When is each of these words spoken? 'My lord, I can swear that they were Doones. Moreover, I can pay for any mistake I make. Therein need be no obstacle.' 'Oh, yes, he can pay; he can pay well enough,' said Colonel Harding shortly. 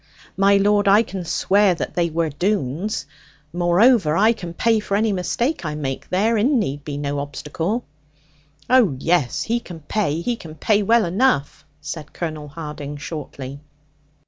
'My 0.35 0.57
lord, 0.57 0.87
I 0.87 1.03
can 1.03 1.23
swear 1.25 1.75
that 1.75 1.93
they 1.93 2.09
were 2.09 2.31
Doones. 2.31 3.05
Moreover, 3.53 4.17
I 4.17 4.33
can 4.33 4.51
pay 4.51 4.79
for 4.79 4.97
any 4.97 5.13
mistake 5.13 5.63
I 5.63 5.75
make. 5.75 6.09
Therein 6.09 6.57
need 6.57 6.83
be 6.83 6.97
no 6.97 7.19
obstacle.' 7.19 7.83
'Oh, 8.67 8.95
yes, 8.97 9.43
he 9.43 9.59
can 9.59 9.79
pay; 9.81 10.21
he 10.21 10.35
can 10.37 10.55
pay 10.55 10.81
well 10.81 11.05
enough,' 11.05 11.63
said 11.81 12.13
Colonel 12.13 12.47
Harding 12.47 12.97
shortly. 12.97 13.59